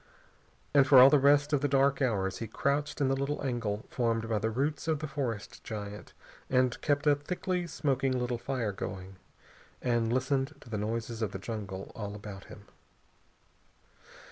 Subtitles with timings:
[0.73, 3.85] And for all the rest of the dark hours he crouched in the little angle
[3.91, 6.13] formed by the roots of the forest giant,
[6.49, 9.17] and kept a thickly smoking little fire going,
[9.79, 12.63] and listened to the noises of the jungle all about him.